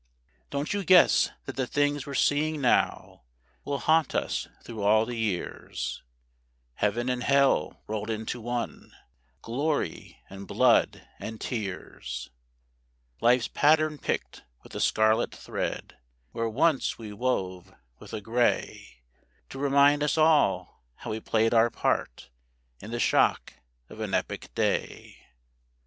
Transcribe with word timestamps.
Don't 0.49 0.73
you 0.73 0.83
guess 0.83 1.29
that 1.45 1.57
the 1.57 1.67
things 1.67 2.07
we're 2.07 2.15
seeing 2.15 2.59
now 2.59 3.21
will 3.63 3.77
haunt 3.77 4.15
us 4.15 4.47
through 4.63 4.81
all 4.81 5.05
the 5.05 5.15
years; 5.15 6.01
Heaven 6.73 7.07
and 7.07 7.21
hell 7.23 7.83
rolled 7.85 8.09
into 8.09 8.41
one, 8.41 8.93
glory 9.43 10.19
and 10.27 10.47
blood 10.47 11.07
and 11.19 11.39
tears; 11.39 12.31
Life's 13.19 13.47
pattern 13.47 13.99
picked 13.99 14.41
with 14.63 14.73
a 14.73 14.79
scarlet 14.79 15.35
thread, 15.35 15.99
where 16.31 16.49
once 16.49 16.97
we 16.97 17.13
wove 17.13 17.71
with 17.99 18.11
a 18.11 18.21
grey 18.21 19.03
To 19.49 19.59
remind 19.59 20.01
us 20.01 20.17
all 20.17 20.81
how 20.95 21.11
we 21.11 21.19
played 21.19 21.53
our 21.53 21.69
part 21.69 22.31
in 22.79 22.89
the 22.89 22.99
shock 22.99 23.53
of 23.87 23.99
an 23.99 24.15
epic 24.15 24.49
day? 24.55 25.27